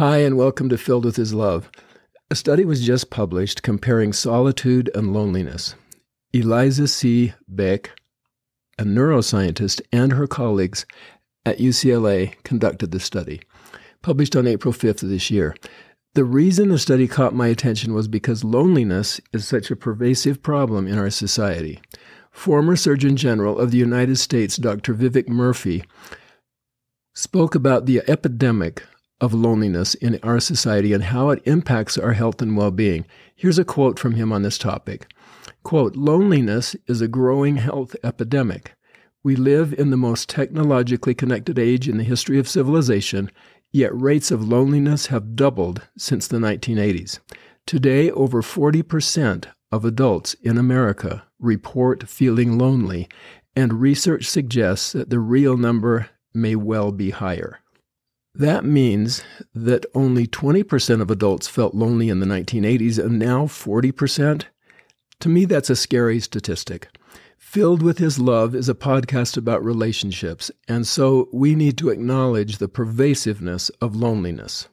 [0.00, 1.70] Hi, and welcome to Filled with His Love.
[2.30, 5.74] A study was just published comparing solitude and loneliness.
[6.32, 7.34] Eliza C.
[7.54, 7.88] Baek,
[8.78, 10.86] a neuroscientist, and her colleagues
[11.44, 13.42] at UCLA conducted the study,
[14.00, 15.54] published on April 5th of this year.
[16.14, 20.86] The reason the study caught my attention was because loneliness is such a pervasive problem
[20.86, 21.78] in our society.
[22.30, 24.94] Former Surgeon General of the United States, Dr.
[24.94, 25.84] Vivek Murthy,
[27.12, 28.82] spoke about the epidemic
[29.20, 33.04] of loneliness in our society and how it impacts our health and well being.
[33.34, 35.06] Here's a quote from him on this topic
[35.62, 38.74] Quote, Loneliness is a growing health epidemic.
[39.22, 43.30] We live in the most technologically connected age in the history of civilization,
[43.70, 47.18] yet rates of loneliness have doubled since the 1980s.
[47.66, 53.08] Today, over 40% of adults in America report feeling lonely,
[53.54, 57.60] and research suggests that the real number may well be higher.
[58.34, 59.22] That means
[59.54, 64.44] that only 20% of adults felt lonely in the 1980s and now 40%.
[65.20, 66.88] To me, that's a scary statistic.
[67.36, 72.58] Filled with His Love is a podcast about relationships, and so we need to acknowledge
[72.58, 74.68] the pervasiveness of loneliness.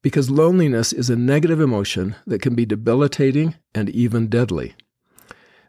[0.00, 4.76] Because loneliness is a negative emotion that can be debilitating and even deadly.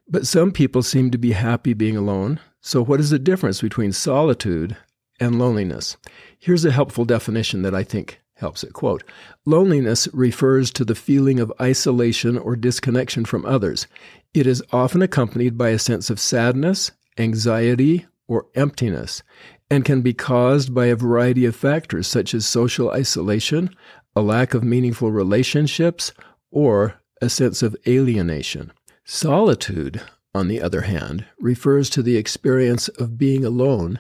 [0.08, 3.92] But some people seem to be happy being alone, so what is the difference between
[3.92, 4.78] solitude
[5.20, 5.98] and loneliness.
[6.38, 8.74] Here's a helpful definition that I think helps it.
[8.74, 9.04] Quote
[9.46, 13.88] Loneliness refers to the feeling of isolation or disconnection from others.
[14.34, 19.24] It is often accompanied by a sense of sadness, anxiety, or emptiness,
[19.70, 23.76] and can be caused by a variety of factors such as social isolation,
[24.16, 26.14] a lack of meaningful relationships,
[26.52, 28.72] or a sense of alienation.
[29.04, 30.02] Solitude,
[30.34, 34.00] on the other hand, refers to the experience of being alone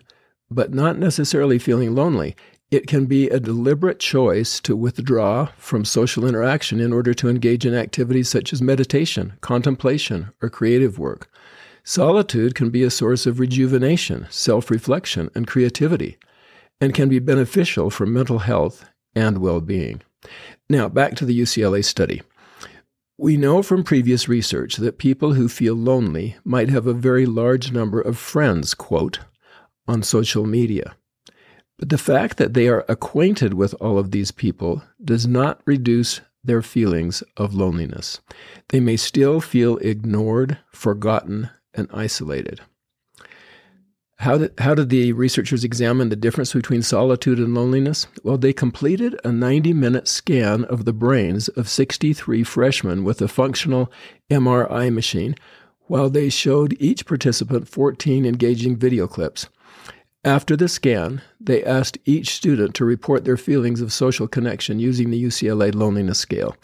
[0.51, 2.35] but not necessarily feeling lonely.
[2.71, 7.65] It can be a deliberate choice to withdraw from social interaction in order to engage
[7.65, 11.31] in activities such as meditation, contemplation, or creative work.
[11.83, 16.17] Solitude can be a source of rejuvenation, self reflection, and creativity,
[16.79, 18.85] and can be beneficial for mental health
[19.15, 20.01] and well being.
[20.69, 22.21] Now, back to the UCLA study.
[23.17, 27.71] We know from previous research that people who feel lonely might have a very large
[27.71, 29.19] number of friends, quote,
[29.89, 30.95] on social media.
[31.79, 36.21] But the fact that they are acquainted with all of these people does not reduce
[36.43, 38.21] their feelings of loneliness.
[38.69, 42.61] They may still feel ignored, forgotten, and isolated.
[44.17, 48.05] How did, how did the researchers examine the difference between solitude and loneliness?
[48.21, 53.29] Well, they completed a 90 minute scan of the brains of 63 freshmen with a
[53.29, 53.91] functional
[54.29, 55.35] MRI machine,
[55.87, 59.47] while they showed each participant 14 engaging video clips.
[60.25, 65.11] After the scan, they asked each student to report their feelings of social connection using
[65.11, 66.57] the UCLA loneliness scale.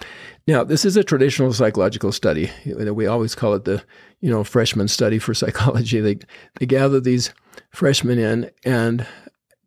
[0.45, 2.51] Now, this is a traditional psychological study.
[2.65, 3.81] We always call it the,
[4.19, 6.01] you know, freshman study for psychology.
[6.01, 6.17] They
[6.59, 7.33] they gather these
[7.71, 9.07] freshmen in and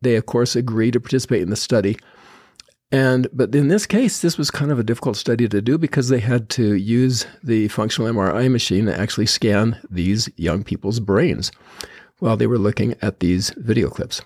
[0.01, 1.97] they of course agree to participate in the study.
[2.91, 6.09] And but in this case, this was kind of a difficult study to do because
[6.09, 11.51] they had to use the functional MRI machine to actually scan these young people's brains
[12.19, 14.21] while they were looking at these video clips.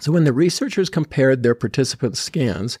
[0.00, 2.78] So, when the researchers compared their participants' scans,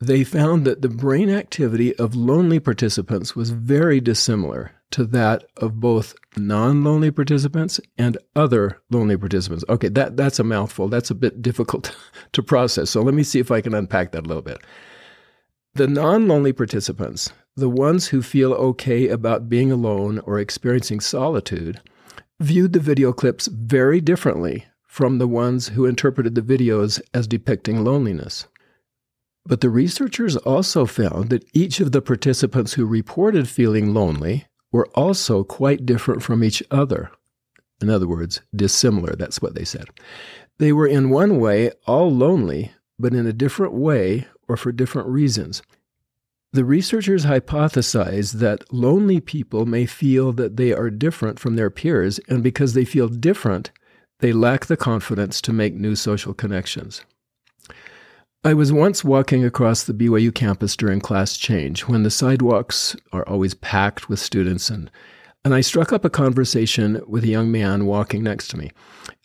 [0.00, 5.78] they found that the brain activity of lonely participants was very dissimilar to that of
[5.78, 9.64] both non lonely participants and other lonely participants.
[9.68, 10.88] Okay, that, that's a mouthful.
[10.88, 11.94] That's a bit difficult
[12.32, 12.90] to process.
[12.90, 14.58] So, let me see if I can unpack that a little bit.
[15.74, 21.80] The non lonely participants, the ones who feel okay about being alone or experiencing solitude,
[22.42, 27.82] viewed the video clips very differently from the ones who interpreted the videos as depicting
[27.84, 28.46] loneliness.
[29.46, 34.88] But the researchers also found that each of the participants who reported feeling lonely were
[34.88, 37.10] also quite different from each other.
[37.80, 39.86] In other words, dissimilar, that's what they said.
[40.58, 45.08] They were in one way all lonely, but in a different way or for different
[45.08, 45.62] reasons.
[46.54, 52.20] The researchers hypothesize that lonely people may feel that they are different from their peers,
[52.28, 53.70] and because they feel different,
[54.20, 57.06] they lack the confidence to make new social connections.
[58.44, 63.26] I was once walking across the BYU campus during class change when the sidewalks are
[63.26, 64.90] always packed with students, and,
[65.46, 68.72] and I struck up a conversation with a young man walking next to me.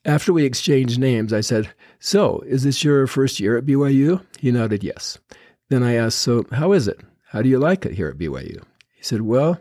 [0.06, 4.26] After we exchanged names, I said, So, is this your first year at BYU?
[4.40, 5.18] He nodded yes.
[5.70, 7.02] Then I asked, So, how is it?
[7.32, 8.64] How do you like it here at BYU?
[8.96, 9.60] He said, Well,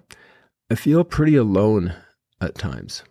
[0.71, 1.95] I feel pretty alone
[2.41, 3.03] at times.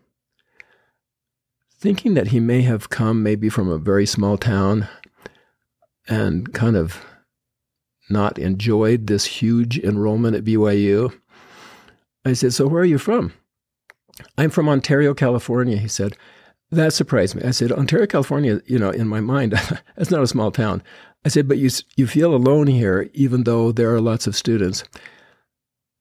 [1.78, 4.88] Thinking that he may have come maybe from a very small town
[6.08, 7.06] and kind of
[8.10, 11.14] not enjoyed this huge enrollment at BYU.
[12.24, 13.34] I said, So where are you from?
[14.38, 16.16] I'm from Ontario, California, he said.
[16.72, 17.44] That surprised me.
[17.44, 19.52] I said, Ontario, California, you know, in my mind,
[19.96, 20.82] that's not a small town.
[21.24, 24.84] I said, but you, you feel alone here, even though there are lots of students.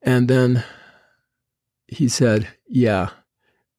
[0.02, 0.64] And then
[1.86, 3.10] he said, yeah,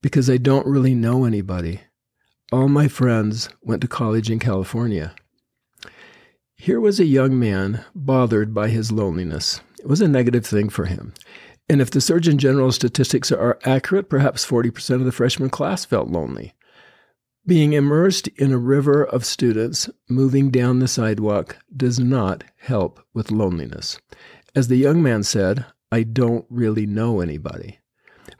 [0.02, 1.82] because I don't really know anybody.
[2.52, 5.14] All my friends went to college in California.
[6.56, 9.62] Here was a young man bothered by his loneliness.
[9.80, 11.14] It was a negative thing for him.
[11.68, 16.10] And if the Surgeon General's statistics are accurate, perhaps 40% of the freshman class felt
[16.10, 16.54] lonely.
[17.48, 23.30] Being immersed in a river of students moving down the sidewalk does not help with
[23.30, 24.00] loneliness.
[24.56, 27.78] As the young man said, I don't really know anybody.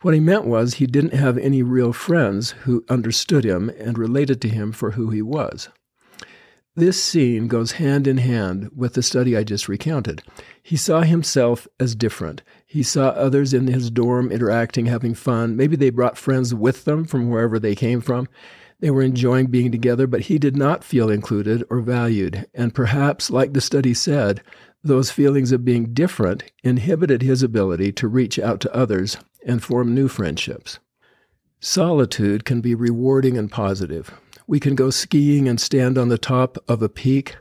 [0.02, 4.42] What he meant was he didn't have any real friends who understood him and related
[4.42, 5.70] to him for who he was.
[6.74, 10.24] This scene goes hand in hand with the study I just recounted.
[10.64, 12.42] He saw himself as different.
[12.66, 15.56] He saw others in his dorm interacting, having fun.
[15.56, 18.28] Maybe they brought friends with them from wherever they came from.
[18.80, 22.46] They were enjoying being together, but he did not feel included or valued.
[22.54, 24.42] And perhaps, like the study said,
[24.84, 29.96] those feelings of being different inhibited his ability to reach out to others and form
[29.96, 30.80] new friendships.
[31.60, 34.12] Solitude can be rewarding and positive.
[34.46, 37.36] We can go skiing and stand on the top of a peak.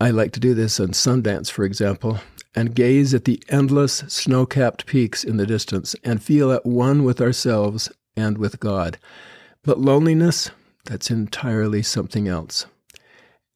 [0.00, 2.20] I like to do this on Sundance, for example,
[2.54, 7.02] and gaze at the endless snow capped peaks in the distance and feel at one
[7.02, 8.98] with ourselves and with God.
[9.64, 10.50] But loneliness,
[10.84, 12.66] that's entirely something else.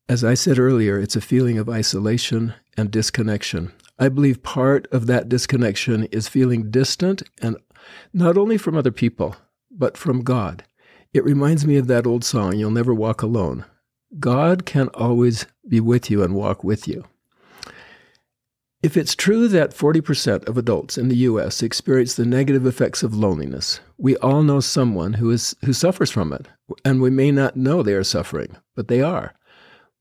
[0.09, 3.73] As I said earlier, it's a feeling of isolation and disconnection.
[3.99, 7.57] I believe part of that disconnection is feeling distant and
[8.13, 9.37] not only from other people,
[9.71, 10.65] but from God.
[11.13, 13.65] It reminds me of that old song, You'll Never Walk Alone.
[14.19, 17.05] God can always be with you and walk with you.
[18.83, 23.15] If it's true that 40% of adults in the US experience the negative effects of
[23.15, 26.49] loneliness, we all know someone who, is, who suffers from it,
[26.85, 29.35] and we may not know they are suffering, but they are.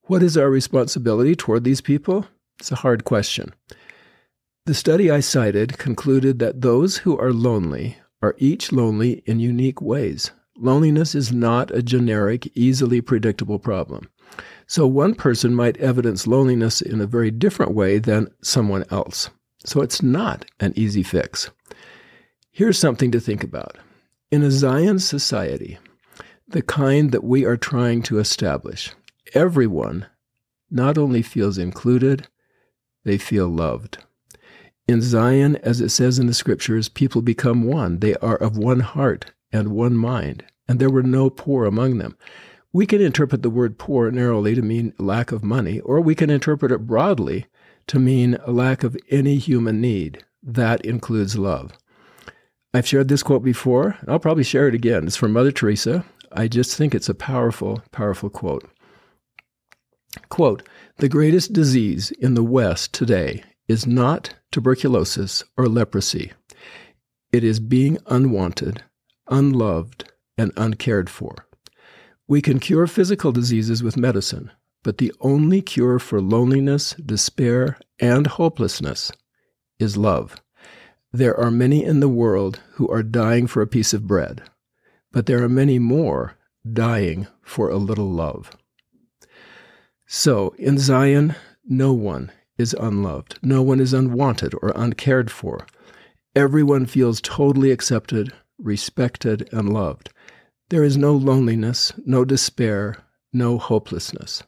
[0.06, 2.25] What is our responsibility toward these people?
[2.60, 3.54] It's a hard question.
[4.66, 9.80] The study I cited concluded that those who are lonely are each lonely in unique
[9.80, 10.31] ways.
[10.57, 14.10] Loneliness is not a generic, easily predictable problem.
[14.71, 19.29] So one person might evidence loneliness in a very different way than someone else.
[19.65, 21.50] So it's not an easy fix.
[22.51, 23.77] Here's something to think about.
[24.31, 25.77] In a Zion society,
[26.47, 28.94] the kind that we are trying to establish,
[29.33, 30.06] everyone
[30.69, 32.29] not only feels included,
[33.03, 33.97] they feel loved.
[34.88, 38.00] In Zion, as it says in the scriptures, people become one.
[38.00, 42.18] They are of one heart and one mind and there were no poor among them.
[42.73, 46.29] We can interpret the word poor narrowly to mean lack of money, or we can
[46.29, 47.47] interpret it broadly
[47.88, 50.23] to mean a lack of any human need.
[50.41, 51.73] That includes love.
[52.73, 53.97] I've shared this quote before.
[54.07, 55.06] I'll probably share it again.
[55.06, 56.06] It's from Mother Teresa.
[56.31, 58.69] I just think it's a powerful, powerful quote.
[60.29, 60.63] Quote
[60.97, 66.31] The greatest disease in the West today is not tuberculosis or leprosy,
[67.31, 68.83] it is being unwanted,
[69.29, 71.47] unloved, and uncared for.
[72.31, 74.51] We can cure physical diseases with medicine,
[74.83, 79.11] but the only cure for loneliness, despair, and hopelessness
[79.80, 80.42] is love.
[81.11, 84.44] There are many in the world who are dying for a piece of bread,
[85.11, 86.38] but there are many more
[86.71, 88.56] dying for a little love.
[90.07, 91.35] So, in Zion,
[91.66, 95.68] no one is unloved, no one is unwanted or uncared for.
[96.33, 100.11] Everyone feels totally accepted, respected, and loved.
[100.71, 102.95] There is no loneliness, no despair,
[103.33, 104.44] no hopelessness.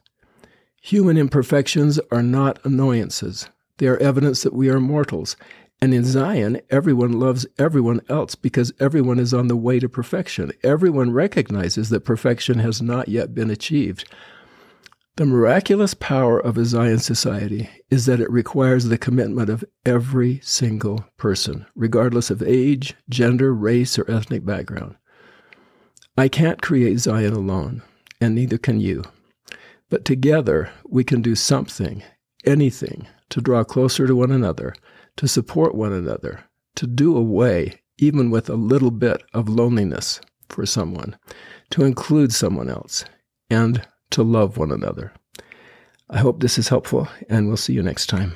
[0.80, 3.50] Human imperfections are not annoyances.
[3.76, 5.36] They are evidence that we are mortals.
[5.82, 10.50] And in Zion, everyone loves everyone else because everyone is on the way to perfection.
[10.62, 14.08] Everyone recognizes that perfection has not yet been achieved.
[15.16, 20.40] The miraculous power of a Zion society is that it requires the commitment of every
[20.42, 24.96] single person, regardless of age, gender, race, or ethnic background.
[26.16, 27.82] I can't create Zion alone,
[28.20, 29.02] and neither can you.
[29.90, 32.02] But together we can do something,
[32.44, 34.74] anything, to draw closer to one another,
[35.16, 36.44] to support one another,
[36.76, 41.16] to do away even with a little bit of loneliness for someone,
[41.70, 43.04] to include someone else,
[43.50, 45.12] and to love one another.
[46.10, 48.34] I hope this is helpful, and we'll see you next time.